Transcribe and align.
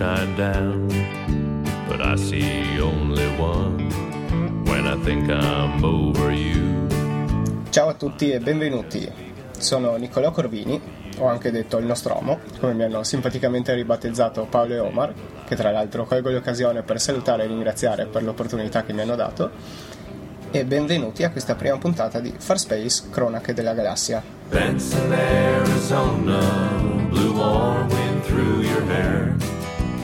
shine 0.00 0.34
down, 0.34 0.88
but 1.86 2.00
I 2.00 2.16
see 2.16 2.80
only 2.80 3.26
one 3.38 3.90
when 4.64 4.86
I 4.86 4.96
think 5.04 5.28
I'm 5.28 5.84
over 5.84 6.32
you. 6.32 6.86
Ciao 7.68 7.88
a 7.88 7.92
tutti 7.92 8.30
e 8.30 8.40
benvenuti. 8.40 9.06
Sono 9.58 9.96
Niccolò 9.96 10.30
Corvini, 10.30 10.80
o 11.18 11.26
anche 11.26 11.50
detto 11.50 11.76
il 11.76 11.84
Nostromo, 11.84 12.38
come 12.58 12.72
mi 12.72 12.84
hanno 12.84 13.02
simpaticamente 13.02 13.74
ribattezzato 13.74 14.46
Paolo 14.48 14.72
e 14.72 14.78
Omar, 14.78 15.12
che 15.46 15.54
tra 15.54 15.70
l'altro 15.70 16.06
colgo 16.06 16.30
l'occasione 16.30 16.82
per 16.82 16.98
salutare 16.98 17.44
e 17.44 17.48
ringraziare 17.48 18.06
per 18.06 18.22
l'opportunità 18.22 18.82
che 18.84 18.94
mi 18.94 19.02
hanno 19.02 19.16
dato. 19.16 19.50
E 20.50 20.64
benvenuti 20.64 21.24
a 21.24 21.30
questa 21.30 21.56
prima 21.56 21.76
puntata 21.76 22.20
di 22.20 22.32
Far 22.38 22.58
Space 22.58 23.02
Cronache 23.10 23.52
della 23.52 23.74
Galassia. 23.74 24.22
Benson, 24.48 25.12
Arizona, 25.12 26.38
blue 27.10 27.32
warm 27.32 27.86
wind 27.90 28.22
through 28.22 28.62
your 28.62 28.82
hair. 28.90 29.58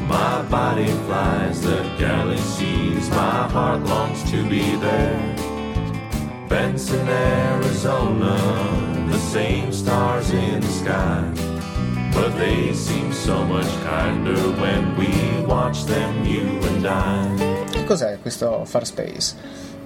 My 0.09 0.43
body 0.49 0.87
flies 1.07 1.63
the 1.63 1.83
galaxies, 1.99 3.11
my 3.11 3.49
heart 3.49 3.83
longs 3.87 4.23
to 4.31 4.49
be 4.49 4.77
there. 4.77 5.35
Benson, 6.49 7.09
Arizona, 7.09 8.37
the 9.11 9.19
same 9.19 9.73
stars 9.73 10.31
in 10.31 10.61
the 10.61 10.69
sky. 10.69 11.25
But 12.13 12.37
they 12.39 12.73
seem 12.73 13.13
so 13.13 13.45
much 13.45 13.67
kinder 13.83 14.37
when 14.61 14.97
we 14.97 15.45
watch 15.45 15.85
them, 15.87 16.25
you 16.25 16.61
and 16.63 16.87
I. 16.87 17.65
Che 17.71 17.85
cos'è 17.85 18.19
questo 18.21 18.65
Far 18.65 18.87
Space? 18.87 19.35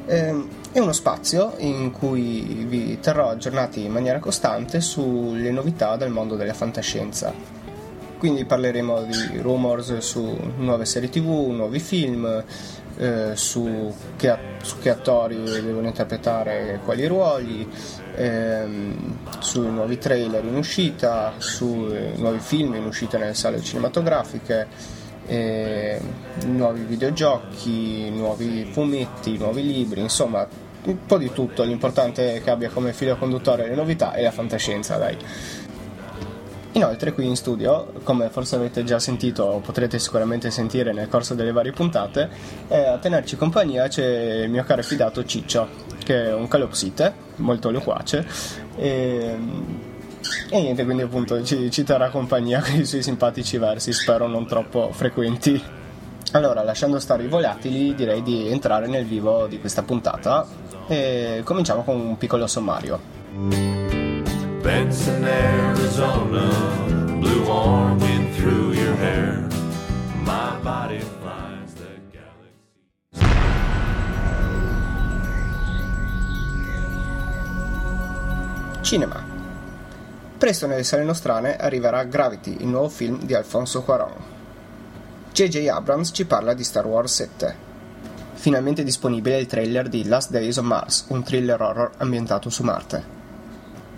Ehm, 0.04 0.48
è 0.72 0.80
uno 0.80 0.92
spazio 0.92 1.54
in 1.58 1.92
cui 1.92 2.66
vi 2.68 3.00
terrò 3.00 3.30
aggiornati 3.30 3.84
in 3.84 3.92
maniera 3.92 4.18
costante 4.18 4.82
sulle 4.82 5.50
novità 5.50 5.96
del 5.96 6.10
mondo 6.10 6.36
della 6.36 6.52
fantascienza. 6.52 7.59
Quindi 8.20 8.44
parleremo 8.44 9.04
di 9.04 9.38
rumors 9.38 9.96
su 9.96 10.36
nuove 10.58 10.84
serie 10.84 11.08
tv, 11.08 11.48
nuovi 11.52 11.80
film, 11.80 12.44
eh, 12.98 13.30
su, 13.32 13.90
che, 14.14 14.36
su, 14.60 14.78
che, 14.78 14.90
attori 14.90 15.42
devono 15.42 15.86
interpretare 15.86 16.80
quali 16.84 17.06
ruoli, 17.06 17.66
ehm, 18.16 19.16
sui 19.38 19.70
nuovi 19.70 19.96
trailer 19.96 20.44
in 20.44 20.54
uscita, 20.54 21.32
sui 21.38 22.12
nuovi 22.16 22.40
film 22.40 22.74
in 22.74 22.84
uscita 22.84 23.16
nelle 23.16 23.32
sale 23.32 23.62
cinematografiche, 23.62 24.66
eh, 25.26 25.98
nuovi 26.44 26.82
videogiochi, 26.82 28.10
nuovi 28.10 28.68
fumetti, 28.70 29.38
nuovi 29.38 29.64
libri, 29.64 30.02
insomma 30.02 30.46
un 30.82 31.06
po' 31.06 31.16
di 31.16 31.32
tutto, 31.32 31.62
l'importante 31.62 32.34
è 32.34 32.42
che 32.42 32.50
abbia 32.50 32.68
come 32.68 32.92
filo 32.92 33.16
conduttore 33.16 33.66
le 33.66 33.74
novità 33.74 34.12
e 34.12 34.22
la 34.22 34.30
fantascienza, 34.30 34.96
dai. 34.96 35.16
Inoltre 36.72 37.12
qui 37.12 37.26
in 37.26 37.34
studio, 37.34 37.92
come 38.04 38.28
forse 38.28 38.54
avete 38.54 38.84
già 38.84 39.00
sentito 39.00 39.42
o 39.42 39.58
potrete 39.58 39.98
sicuramente 39.98 40.52
sentire 40.52 40.92
nel 40.92 41.08
corso 41.08 41.34
delle 41.34 41.50
varie 41.50 41.72
puntate, 41.72 42.28
eh, 42.68 42.84
a 42.84 42.98
tenerci 42.98 43.36
compagnia 43.36 43.88
c'è 43.88 44.42
il 44.44 44.50
mio 44.50 44.62
caro 44.62 44.80
fidato 44.82 45.24
Ciccio, 45.24 45.66
che 46.04 46.26
è 46.26 46.32
un 46.32 46.46
calopsite, 46.46 47.12
molto 47.36 47.72
loquace, 47.72 48.24
e, 48.76 49.36
e 50.48 50.60
niente, 50.60 50.84
quindi 50.84 51.02
appunto 51.02 51.42
ci, 51.42 51.72
ci 51.72 51.82
terrà 51.82 52.08
compagnia 52.08 52.60
con 52.62 52.78
i 52.78 52.84
suoi 52.84 53.02
simpatici 53.02 53.58
versi, 53.58 53.92
spero 53.92 54.28
non 54.28 54.46
troppo 54.46 54.90
frequenti. 54.92 55.60
Allora, 56.32 56.62
lasciando 56.62 57.00
stare 57.00 57.24
i 57.24 57.28
volatili, 57.28 57.96
direi 57.96 58.22
di 58.22 58.48
entrare 58.48 58.86
nel 58.86 59.04
vivo 59.04 59.48
di 59.48 59.58
questa 59.58 59.82
puntata 59.82 60.46
e 60.86 61.40
cominciamo 61.42 61.82
con 61.82 61.98
un 61.98 62.16
piccolo 62.16 62.46
sommario. 62.46 63.79
Benson, 64.70 65.24
Arizona, 65.24 66.46
blue 67.18 67.44
warm 67.44 67.98
wind 67.98 68.32
through 68.36 68.72
your 68.72 68.94
hair. 68.94 69.44
My 70.22 70.56
body 70.62 71.00
flies 71.00 71.74
the 71.74 71.98
galaxy. 72.12 72.54
Cinema. 78.82 79.24
Presto 80.38 80.68
nelle 80.68 80.84
sale 80.84 81.02
nostrane 81.02 81.56
arriverà 81.56 82.04
Gravity, 82.04 82.58
il 82.60 82.68
nuovo 82.68 82.88
film 82.88 83.18
di 83.24 83.34
Alfonso 83.34 83.82
Cuarón. 83.82 84.14
J.J. 85.32 85.66
Abrams 85.66 86.10
ci 86.14 86.24
parla 86.26 86.54
di 86.54 86.62
Star 86.62 86.86
Wars 86.86 87.12
7. 87.12 87.56
Finalmente 88.34 88.84
disponibile 88.84 89.40
il 89.40 89.46
trailer 89.46 89.88
di 89.88 90.06
Last 90.06 90.30
Days 90.30 90.58
on 90.58 90.66
Mars, 90.66 91.06
un 91.08 91.24
thriller 91.24 91.60
horror 91.60 91.90
ambientato 91.96 92.50
su 92.50 92.62
Marte. 92.62 93.19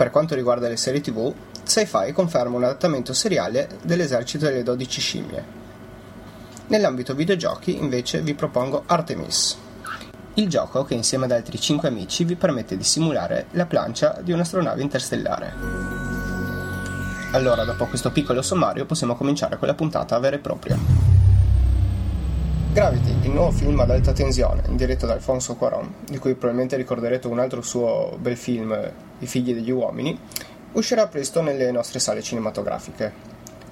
Per 0.02 0.10
quanto 0.10 0.34
riguarda 0.34 0.66
le 0.66 0.76
serie 0.76 1.00
tv, 1.00 1.32
Sci-Fi 1.62 2.10
conferma 2.10 2.56
un 2.56 2.64
adattamento 2.64 3.12
seriale 3.12 3.68
dell'esercito 3.84 4.46
delle 4.46 4.64
12 4.64 5.00
scimmie. 5.00 5.44
Nell'ambito 6.66 7.14
videogiochi, 7.14 7.76
invece, 7.76 8.20
vi 8.20 8.34
propongo 8.34 8.82
Artemis, 8.86 9.56
il 10.34 10.48
gioco 10.48 10.82
che 10.82 10.94
insieme 10.94 11.26
ad 11.26 11.30
altri 11.30 11.56
5 11.56 11.86
amici 11.86 12.24
vi 12.24 12.34
permette 12.34 12.76
di 12.76 12.82
simulare 12.82 13.46
la 13.52 13.66
plancia 13.66 14.18
di 14.20 14.32
un'astronave 14.32 14.82
interstellare. 14.82 15.52
Allora, 17.30 17.62
dopo 17.62 17.86
questo 17.86 18.10
piccolo 18.10 18.42
sommario, 18.42 18.86
possiamo 18.86 19.14
cominciare 19.14 19.56
con 19.56 19.68
la 19.68 19.74
puntata 19.74 20.18
vera 20.18 20.34
e 20.34 20.40
propria. 20.40 21.11
Gravity, 22.72 23.26
il 23.26 23.30
nuovo 23.32 23.50
film 23.50 23.78
ad 23.80 23.90
alta 23.90 24.14
tensione, 24.14 24.62
diretto 24.70 25.04
da 25.04 25.12
Alfonso 25.12 25.56
Cuarón, 25.56 25.92
di 26.08 26.16
cui 26.16 26.32
probabilmente 26.32 26.74
ricorderete 26.76 27.26
un 27.26 27.38
altro 27.38 27.60
suo 27.60 28.16
bel 28.18 28.38
film, 28.38 28.72
I 29.18 29.26
figli 29.26 29.52
degli 29.52 29.70
uomini, 29.70 30.18
uscirà 30.72 31.06
presto 31.06 31.42
nelle 31.42 31.70
nostre 31.70 31.98
sale 31.98 32.22
cinematografiche. 32.22 33.12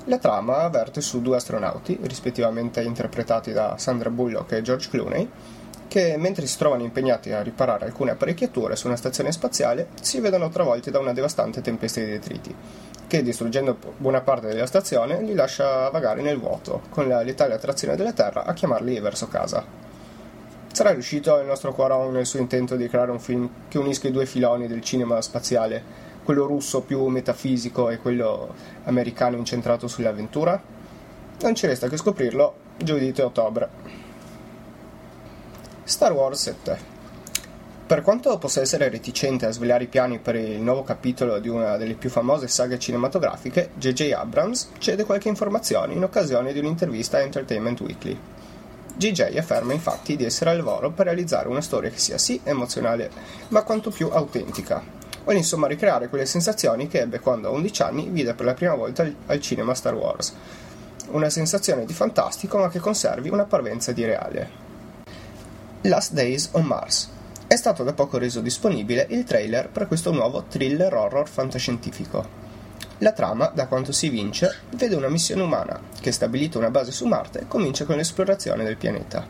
La 0.04 0.18
trama 0.18 0.58
avverte 0.58 1.00
su 1.00 1.22
due 1.22 1.36
astronauti, 1.36 1.98
rispettivamente 2.02 2.82
interpretati 2.82 3.52
da 3.52 3.76
Sandra 3.78 4.10
Bullock 4.10 4.52
e 4.52 4.60
George 4.60 4.90
Clooney, 4.90 5.30
che 5.90 6.16
mentre 6.16 6.46
si 6.46 6.56
trovano 6.56 6.84
impegnati 6.84 7.32
a 7.32 7.42
riparare 7.42 7.84
alcune 7.84 8.12
apparecchiature 8.12 8.76
su 8.76 8.86
una 8.86 8.94
stazione 8.94 9.32
spaziale, 9.32 9.88
si 10.00 10.20
vedono 10.20 10.48
travolti 10.48 10.92
da 10.92 11.00
una 11.00 11.12
devastante 11.12 11.62
tempesta 11.62 11.98
di 11.98 12.06
detriti, 12.06 12.54
che 13.08 13.24
distruggendo 13.24 13.76
buona 13.96 14.20
parte 14.20 14.46
della 14.46 14.66
stazione 14.66 15.20
li 15.20 15.34
lascia 15.34 15.90
vagare 15.90 16.22
nel 16.22 16.38
vuoto, 16.38 16.82
con 16.90 17.08
la 17.08 17.22
letale 17.22 17.54
attrazione 17.54 17.96
della 17.96 18.12
Terra 18.12 18.44
a 18.44 18.52
chiamarli 18.52 19.00
verso 19.00 19.26
casa. 19.26 19.66
Sarà 20.70 20.92
riuscito 20.92 21.36
il 21.40 21.46
nostro 21.46 21.72
Quaron 21.72 22.12
nel 22.12 22.24
suo 22.24 22.38
intento 22.38 22.76
di 22.76 22.88
creare 22.88 23.10
un 23.10 23.18
film 23.18 23.50
che 23.66 23.78
unisca 23.78 24.06
i 24.06 24.12
due 24.12 24.26
filoni 24.26 24.68
del 24.68 24.82
cinema 24.82 25.20
spaziale, 25.20 25.82
quello 26.22 26.46
russo 26.46 26.82
più 26.82 27.04
metafisico 27.06 27.90
e 27.90 27.98
quello 27.98 28.54
americano 28.84 29.36
incentrato 29.36 29.88
sull'avventura? 29.88 30.62
Non 31.40 31.56
ci 31.56 31.66
resta 31.66 31.88
che 31.88 31.96
scoprirlo 31.96 32.54
giovedì 32.76 33.10
3 33.10 33.24
ottobre. 33.24 34.08
Star 35.90 36.12
Wars 36.12 36.40
7. 36.42 36.78
Per 37.84 38.02
quanto 38.02 38.38
possa 38.38 38.60
essere 38.60 38.88
reticente 38.88 39.46
a 39.46 39.50
svelare 39.50 39.82
i 39.82 39.88
piani 39.88 40.20
per 40.20 40.36
il 40.36 40.60
nuovo 40.60 40.84
capitolo 40.84 41.40
di 41.40 41.48
una 41.48 41.76
delle 41.76 41.94
più 41.94 42.08
famose 42.08 42.46
saghe 42.46 42.78
cinematografiche, 42.78 43.70
J.J. 43.74 44.12
Abrams 44.12 44.70
cede 44.78 45.04
qualche 45.04 45.26
informazione 45.26 45.94
in 45.94 46.04
occasione 46.04 46.52
di 46.52 46.60
un'intervista 46.60 47.16
a 47.16 47.22
Entertainment 47.22 47.80
Weekly. 47.80 48.16
J.J. 48.94 49.36
afferma 49.36 49.72
infatti 49.72 50.14
di 50.14 50.24
essere 50.24 50.50
al 50.50 50.58
lavoro 50.58 50.92
per 50.92 51.06
realizzare 51.06 51.48
una 51.48 51.60
storia 51.60 51.90
che 51.90 51.98
sia 51.98 52.18
sì 52.18 52.40
emozionale, 52.44 53.10
ma 53.48 53.64
quanto 53.64 53.90
più 53.90 54.10
autentica. 54.12 54.80
Vuole 55.24 55.38
insomma 55.38 55.66
ricreare 55.66 56.08
quelle 56.08 56.24
sensazioni 56.24 56.86
che 56.86 57.00
ebbe 57.00 57.18
quando 57.18 57.48
a 57.48 57.50
11 57.50 57.82
anni 57.82 58.08
vide 58.10 58.34
per 58.34 58.46
la 58.46 58.54
prima 58.54 58.76
volta 58.76 59.10
al 59.26 59.40
cinema 59.40 59.74
Star 59.74 59.94
Wars. 59.94 60.32
Una 61.08 61.30
sensazione 61.30 61.84
di 61.84 61.92
fantastico 61.92 62.58
ma 62.58 62.68
che 62.68 62.78
conservi 62.78 63.28
una 63.28 63.44
parvenza 63.44 63.90
di 63.90 64.04
reale. 64.04 64.69
Last 65.84 66.12
Days 66.12 66.50
on 66.52 66.64
Mars. 66.64 67.08
È 67.46 67.56
stato 67.56 67.82
da 67.82 67.94
poco 67.94 68.18
reso 68.18 68.42
disponibile 68.42 69.06
il 69.08 69.24
trailer 69.24 69.70
per 69.70 69.86
questo 69.86 70.12
nuovo 70.12 70.44
thriller 70.46 70.92
horror 70.92 71.26
fantascientifico. 71.26 72.38
La 72.98 73.12
trama, 73.12 73.50
da 73.54 73.66
quanto 73.66 73.90
si 73.90 74.10
vince, 74.10 74.54
vede 74.74 74.94
una 74.94 75.08
missione 75.08 75.40
umana 75.40 75.80
che, 75.98 76.12
stabilita 76.12 76.58
una 76.58 76.68
base 76.68 76.92
su 76.92 77.06
Marte, 77.06 77.46
comincia 77.48 77.86
con 77.86 77.96
l'esplorazione 77.96 78.62
del 78.62 78.76
pianeta. 78.76 79.26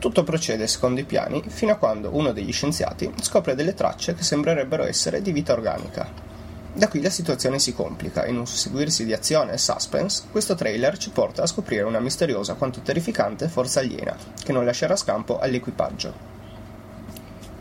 Tutto 0.00 0.24
procede 0.24 0.66
secondo 0.66 0.98
i 0.98 1.04
piani 1.04 1.44
fino 1.46 1.70
a 1.70 1.76
quando 1.76 2.10
uno 2.12 2.32
degli 2.32 2.52
scienziati 2.52 3.12
scopre 3.20 3.54
delle 3.54 3.74
tracce 3.74 4.14
che 4.14 4.24
sembrerebbero 4.24 4.82
essere 4.82 5.22
di 5.22 5.30
vita 5.30 5.52
organica. 5.52 6.31
Da 6.74 6.88
qui 6.88 7.02
la 7.02 7.10
situazione 7.10 7.58
si 7.58 7.74
complica, 7.74 8.24
in 8.24 8.38
un 8.38 8.46
susseguirsi 8.46 9.04
di 9.04 9.12
azione 9.12 9.52
e 9.52 9.58
suspense, 9.58 10.22
questo 10.30 10.54
trailer 10.54 10.96
ci 10.96 11.10
porta 11.10 11.42
a 11.42 11.46
scoprire 11.46 11.82
una 11.82 12.00
misteriosa 12.00 12.54
quanto 12.54 12.80
terrificante 12.80 13.48
forza 13.48 13.80
aliena, 13.80 14.16
che 14.42 14.52
non 14.52 14.64
lascerà 14.64 14.96
scampo 14.96 15.38
all'equipaggio. 15.38 16.14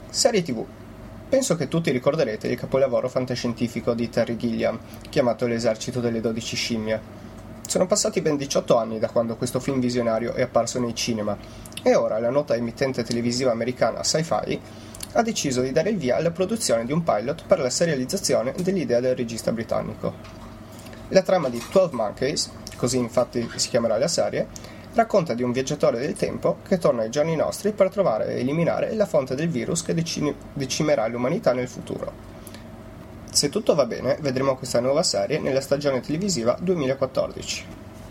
Serie 0.10 0.42
TV. 0.44 0.66
Penso 1.28 1.58
che 1.58 1.68
tutti 1.68 1.92
ricorderete 1.92 2.48
il 2.48 2.58
capolavoro 2.58 3.10
fantascientifico 3.10 3.94
di 3.94 4.10
Terry 4.10 4.38
Gilliam, 4.38 4.80
chiamato 5.10 5.46
L'esercito 5.46 6.00
delle 6.00 6.22
12 6.22 6.56
scimmie. 6.56 7.02
Sono 7.68 7.88
passati 7.88 8.22
ben 8.22 8.38
18 8.38 8.78
anni 8.78 8.98
da 8.98 9.10
quando 9.10 9.36
questo 9.36 9.60
film 9.60 9.82
visionario 9.82 10.34
è 10.34 10.44
apparso 10.44 10.80
nei 10.80 10.96
cinema, 10.96 11.38
e 11.84 11.96
ora 11.96 12.18
la 12.18 12.30
nota 12.30 12.56
emittente 12.56 13.04
televisiva 13.04 13.52
americana 13.52 14.04
Sci-Fi 14.04 14.60
ha 15.14 15.22
deciso 15.22 15.62
di 15.62 15.72
dare 15.72 15.90
il 15.90 15.98
via 15.98 16.16
alla 16.16 16.32
produzione 16.32 16.86
di 16.86 16.92
un 16.92 17.04
pilot 17.04 17.44
per 17.46 17.60
la 17.60 17.70
serializzazione 17.70 18.54
dell'idea 18.62 19.00
del 19.00 19.16
regista 19.16 19.52
britannico. 19.52 20.14
La 21.10 21.22
trama 21.22 21.50
di 21.50 21.62
12 21.72 21.96
Monkeys 21.96 22.52
così 22.82 22.98
infatti 22.98 23.48
si 23.58 23.70
chiamerà 23.70 24.00
la 24.00 24.08
serie, 24.08 24.48
racconta 24.96 25.36
di 25.36 25.44
un 25.44 25.52
viaggiatore 25.52 26.00
del 26.00 26.14
tempo 26.14 26.58
che 26.68 26.80
torna 26.80 27.04
ai 27.04 27.12
giorni 27.12 27.36
nostri 27.36 27.74
per 27.74 27.92
trovare 27.92 28.30
e 28.30 28.40
eliminare 28.40 28.96
la 28.96 29.06
fonte 29.06 29.36
del 29.36 29.50
virus 29.50 29.84
che 29.84 29.94
decine- 29.94 30.34
decimerà 30.54 31.06
l'umanità 31.06 31.54
nel 31.54 31.68
futuro. 31.68 32.12
Se 33.32 33.50
tutto 33.50 33.76
va 33.76 33.86
bene, 33.86 34.18
vedremo 34.20 34.58
questa 34.58 34.80
nuova 34.80 35.04
serie 35.04 35.38
nella 35.38 35.62
stagione 35.62 36.02
televisiva 36.02 36.58
2014. 36.60 37.66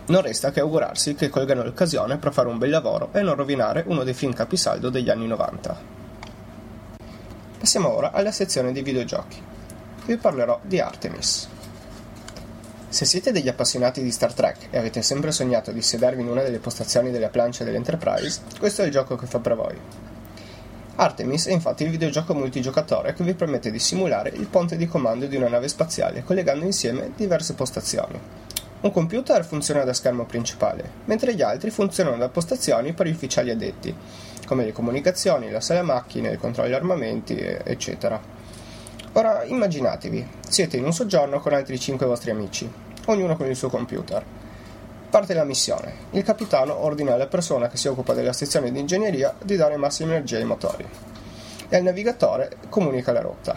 Non 0.07 0.23
resta 0.23 0.53
che 0.53 0.61
augurarsi 0.61 1.17
che 1.17 1.29
colgano 1.29 1.65
l'occasione 1.65 2.19
per 2.19 2.33
fare 2.33 2.49
un 2.49 2.59
bel 2.59 2.71
lavoro 2.71 3.09
e 3.13 3.23
non 3.23 3.35
rovinare 3.35 3.83
uno 3.89 4.05
dei 4.05 4.15
film 4.15 4.33
capisaldo 4.33 4.89
degli 4.89 5.11
anni 5.11 5.27
90. 5.27 6.00
Passiamo 7.61 7.95
ora 7.95 8.13
alla 8.13 8.33
sezione 8.33 8.73
dei 8.73 8.83
videogiochi. 8.83 9.37
Vi 10.07 10.17
parlerò 10.17 10.61
di 10.63 10.81
Artemis. 10.81 11.47
Se 12.89 13.05
siete 13.05 13.33
degli 13.33 13.49
appassionati 13.49 14.03
di 14.03 14.11
Star 14.11 14.33
Trek 14.33 14.69
e 14.71 14.79
avete 14.79 15.03
sempre 15.03 15.31
sognato 15.31 15.71
di 15.71 15.83
sedervi 15.83 16.23
in 16.23 16.29
una 16.29 16.41
delle 16.41 16.59
postazioni 16.59 17.11
della 17.11 17.29
plancia 17.29 17.63
dell'Enterprise, 17.63 18.41
questo 18.59 18.81
è 18.81 18.87
il 18.87 18.91
gioco 18.91 19.15
che 19.17 19.27
fa 19.27 19.41
per 19.41 19.57
voi. 19.57 19.79
Artemis 20.97 21.49
è 21.49 21.53
infatti 21.53 21.83
il 21.83 21.91
videogioco 21.91 22.33
multigiocatore 22.33 23.13
che 23.13 23.25
vi 23.25 23.35
permette 23.35 23.71
di 23.71 23.79
simulare 23.79 24.31
il 24.31 24.47
ponte 24.47 24.79
di 24.79 24.87
comando 24.87 25.27
di 25.27 25.37
una 25.37 25.51
nave 25.51 25.69
spaziale 25.69 26.25
collegando 26.25 26.65
insieme 26.65 27.13
diverse 27.15 27.53
postazioni. 27.53 28.19
Un 28.81 28.91
computer 28.91 29.45
funziona 29.45 29.85
da 29.85 29.93
schermo 29.93 30.25
principale, 30.25 30.91
mentre 31.05 31.35
gli 31.35 31.43
altri 31.43 31.69
funzionano 31.69 32.17
da 32.17 32.31
postazioni 32.31 32.95
per 32.95 33.07
gli 33.07 33.11
ufficiali 33.11 33.51
addetti, 33.51 33.95
come 34.51 34.65
le 34.65 34.73
comunicazioni, 34.73 35.49
la 35.49 35.61
sala 35.61 35.83
macchine, 35.83 36.31
il 36.31 36.39
controllo 36.41 36.75
armamenti, 36.75 37.39
eccetera. 37.39 38.21
Ora 39.13 39.45
immaginatevi, 39.45 40.27
siete 40.49 40.77
in 40.77 40.83
un 40.83 40.93
soggiorno 40.93 41.39
con 41.39 41.53
altri 41.53 41.79
5 41.79 42.05
vostri 42.05 42.33
amici, 42.33 42.69
ognuno 43.07 43.37
con 43.37 43.47
il 43.47 43.55
suo 43.55 43.71
computer. 43.71 44.25
Parte 45.09 45.35
la 45.35 45.45
missione. 45.45 45.93
Il 46.11 46.25
capitano 46.25 46.83
ordina 46.83 47.15
alla 47.15 47.29
persona 47.29 47.69
che 47.69 47.77
si 47.77 47.87
occupa 47.87 48.13
della 48.13 48.33
sezione 48.33 48.73
di 48.73 48.81
ingegneria 48.81 49.33
di 49.41 49.55
dare 49.55 49.77
massima 49.77 50.15
energia 50.15 50.39
ai 50.39 50.45
motori. 50.45 50.85
E 51.69 51.77
al 51.77 51.85
navigatore 51.85 52.51
comunica 52.71 53.13
la 53.13 53.21
rotta. 53.21 53.57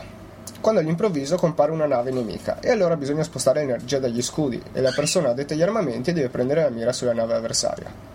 Quando 0.62 0.80
all'improvviso 0.80 1.38
compare 1.38 1.72
una 1.72 1.88
nave 1.88 2.12
nemica 2.12 2.60
e 2.60 2.70
allora 2.70 2.96
bisogna 2.96 3.24
spostare 3.24 3.62
energia 3.62 3.98
dagli 3.98 4.22
scudi 4.22 4.62
e 4.72 4.80
la 4.80 4.94
persona 4.96 5.30
addetta 5.30 5.56
agli 5.56 5.64
armamenti 5.64 6.14
deve 6.14 6.30
prendere 6.30 6.62
la 6.62 6.70
mira 6.70 6.94
sulla 6.94 7.14
nave 7.14 7.34
avversaria. 7.34 8.13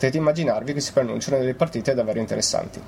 Potete 0.00 0.16
immaginarvi 0.16 0.72
che 0.72 0.80
si 0.80 0.92
preannunciano 0.92 1.36
delle 1.36 1.52
partite 1.52 1.92
davvero 1.92 2.20
interessanti. 2.20 2.80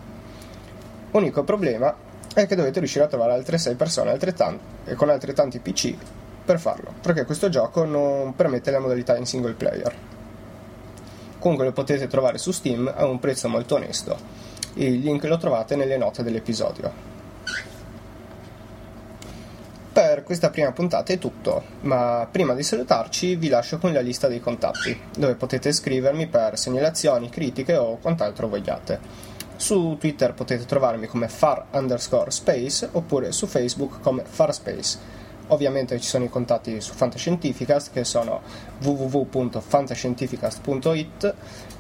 Unico 1.11 1.45
problema 1.45 1.95
è 2.33 2.47
che 2.47 2.57
dovete 2.57 2.79
riuscire 2.79 3.05
a 3.05 3.07
trovare 3.07 3.35
altre 3.35 3.59
6 3.59 3.75
persone 3.75 4.09
altrettanti, 4.09 4.65
e 4.87 4.95
con 4.95 5.11
altrettanti 5.11 5.59
PC 5.59 5.95
per 6.43 6.59
farlo, 6.59 6.91
perché 7.03 7.27
questo 7.27 7.51
gioco 7.51 7.85
non 7.85 8.35
permette 8.35 8.71
la 8.71 8.79
modalità 8.79 9.15
in 9.19 9.27
single 9.27 9.53
player. 9.53 9.95
Comunque 11.39 11.67
lo 11.67 11.73
potete 11.73 12.07
trovare 12.07 12.39
su 12.39 12.51
Steam 12.51 12.91
a 12.97 13.05
un 13.05 13.19
prezzo 13.19 13.47
molto 13.47 13.75
onesto. 13.75 14.17
Il 14.77 15.01
link 15.01 15.25
lo 15.25 15.37
trovate 15.37 15.77
nelle 15.77 15.99
note 15.99 16.23
dell'episodio. 16.23 17.12
Per 19.93 20.23
questa 20.23 20.49
prima 20.49 20.73
puntata 20.73 21.13
è 21.13 21.19
tutto, 21.19 21.63
ma 21.83 22.27
prima 22.31 22.55
di 22.55 22.63
salutarci 22.63 23.37
vi 23.37 23.51
lascio 23.51 23.77
con 23.77 23.93
la 23.93 24.01
lista 24.01 24.27
dei 24.27 24.41
contatti, 24.41 24.99
dove 25.15 25.35
potete 25.35 25.71
scrivermi 25.71 26.29
per 26.29 26.59
segnalazioni, 26.59 27.29
critiche 27.29 27.77
o 27.77 27.99
quant'altro 27.99 28.49
vogliate. 28.49 28.99
Su 29.57 29.99
Twitter 30.01 30.33
potete 30.33 30.65
trovarmi 30.65 31.07
come 31.07 31.29
far 31.29 31.67
underscore 31.73 32.31
space 32.31 32.89
oppure 32.93 33.33
su 33.33 33.47
Facebook 33.47 34.01
come 34.01 34.25
farspace. 34.25 35.21
Ovviamente 35.49 36.01
ci 36.01 36.09
sono 36.09 36.25
i 36.25 36.31
contatti 36.31 36.81
su 36.81 36.95
Fantascientificast 36.95 37.93
che 37.93 38.05
sono 38.05 38.41
www.fantascientificast.it, 38.81 41.35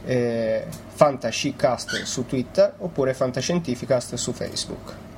eh, 0.04 0.66
Fantascicast 0.68 2.02
su 2.02 2.26
Twitter 2.26 2.74
oppure 2.76 3.14
Fantascientificast 3.14 4.16
su 4.16 4.32
Facebook. 4.32 5.11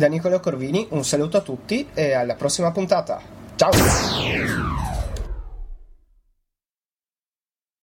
Da 0.00 0.06
Nicola 0.06 0.38
Corvini 0.38 0.86
un 0.92 1.04
saluto 1.04 1.36
a 1.36 1.42
tutti 1.42 1.86
e 1.92 2.14
alla 2.14 2.34
prossima 2.34 2.72
puntata. 2.72 3.20
Ciao! 3.54 3.70